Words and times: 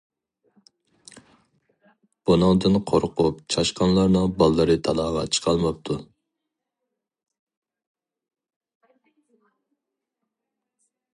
بۇنىڭدىن 2.29 2.77
قورقۇپ 2.91 3.43
چاشقانلارنىڭ 3.55 4.31
باللىرى 4.39 4.79
تالاغا 4.87 5.27
چىقالماپتۇ. 5.37 5.99